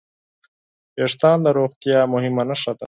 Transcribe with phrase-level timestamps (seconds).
[0.97, 2.79] وېښتيان د روغتیا مهمه نښه ده.